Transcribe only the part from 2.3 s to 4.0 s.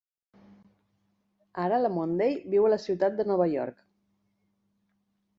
viu a la ciutat de Nova York.